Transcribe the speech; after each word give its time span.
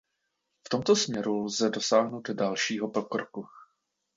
V 0.67 0.69
tomto 0.69 0.95
směru 0.95 1.43
lze 1.45 1.69
dosáhnout 1.69 2.29
dalšího 2.29 2.89
pokroku. 2.89 3.45